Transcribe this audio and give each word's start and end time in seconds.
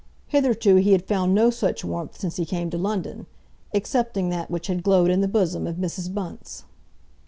Hitherto 0.25 0.77
he 0.77 0.93
had 0.93 1.05
found 1.05 1.35
no 1.35 1.51
such 1.51 1.85
warmth 1.85 2.19
since 2.19 2.37
he 2.37 2.43
came 2.47 2.71
to 2.71 2.77
London, 2.79 3.27
excepting 3.71 4.29
that 4.29 4.49
which 4.49 4.65
had 4.65 4.81
glowed 4.81 5.11
in 5.11 5.21
the 5.21 5.27
bosom 5.27 5.67
of 5.67 5.75
Mrs. 5.75 6.11
Bunce. 6.11 6.63